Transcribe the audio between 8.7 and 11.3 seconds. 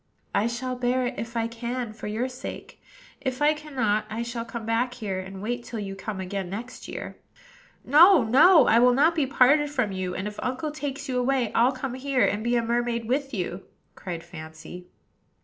will not be parted from you; and, if uncle takes you